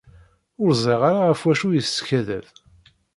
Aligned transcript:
Ur 0.63 0.69
zṛiɣ 0.81 1.01
ara 1.09 1.21
ɣef 1.29 1.41
wacu 1.45 1.67
i 1.71 1.75
yeskadeb. 1.77 2.45